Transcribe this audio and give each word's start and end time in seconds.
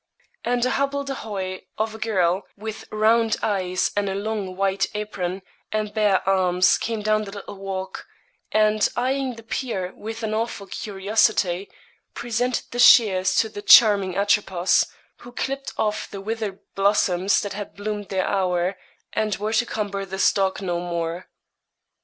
And 0.43 0.65
a 0.65 0.71
hobble 0.71 1.03
de 1.03 1.13
hoy 1.13 1.67
of 1.77 1.93
a 1.93 1.99
girl, 1.99 2.47
with 2.57 2.87
round 2.91 3.37
eyes, 3.43 3.91
and 3.95 4.09
a 4.09 4.15
long 4.15 4.55
white 4.55 4.87
apron, 4.95 5.43
and 5.71 5.93
bare 5.93 6.27
arms, 6.27 6.79
came 6.79 7.03
down 7.03 7.25
the 7.25 7.31
little 7.31 7.53
walk, 7.59 8.07
and 8.51 8.89
eyeing 8.95 9.35
the 9.35 9.43
peer 9.43 9.93
with 9.93 10.23
an 10.23 10.33
awful 10.33 10.65
curiosity 10.65 11.69
presented 12.15 12.65
the 12.71 12.79
shears 12.79 13.35
to 13.35 13.47
the 13.47 13.61
charming 13.61 14.17
Atropos, 14.17 14.87
who 15.17 15.31
clipped 15.31 15.71
off 15.77 16.09
the 16.09 16.19
withered 16.19 16.61
blossoms 16.73 17.39
that 17.41 17.53
had 17.53 17.75
bloomed 17.75 18.09
their 18.09 18.25
hour, 18.25 18.79
and 19.13 19.35
were 19.35 19.53
to 19.53 19.67
cumber 19.67 20.03
the 20.03 20.17
stalk 20.17 20.63
no 20.63 20.79
more. 20.79 21.29